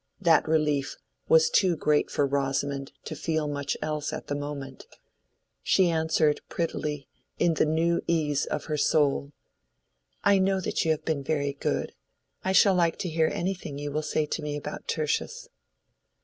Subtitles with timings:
[0.19, 0.97] That relief
[1.29, 4.87] was too great for Rosamond to feel much else at the moment.
[5.61, 9.31] She answered prettily, in the new ease of her soul—
[10.23, 11.93] "I know you have been very good.
[12.43, 15.49] I shall like to hear anything you will say to me about Tertius."